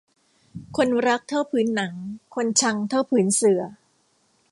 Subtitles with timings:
[0.77, 1.93] คนรักเท่าผืนหนัง
[2.35, 3.61] คนชังเท่าผืนเสื่อ